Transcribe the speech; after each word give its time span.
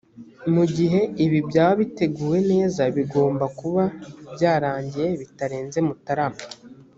mu 0.53 0.63
gihe 0.75 1.01
ibi 1.25 1.39
byaba 1.49 1.73
biteguwe 1.81 2.37
neza 2.51 2.81
bigomba 2.95 3.45
kuba 3.59 3.83
byarangiye 4.33 5.07
bitarenze 5.21 5.79
mutarama 5.89 6.41